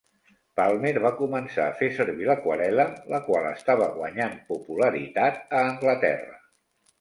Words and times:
Palmer 0.59 0.93
va 1.01 1.09
començar 1.17 1.67
a 1.71 1.75
fer 1.81 1.89
servir 1.97 2.25
l'aquarel·la, 2.29 2.85
la 3.15 3.19
qual 3.27 3.51
estava 3.51 3.91
guanyant 3.99 4.35
popularitat 4.49 5.39
a 5.59 5.63
Anglaterra. 5.69 6.43